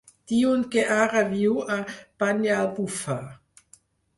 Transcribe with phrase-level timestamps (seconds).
[0.29, 1.77] Diuen que ara viu a
[2.25, 3.21] Banyalbufar.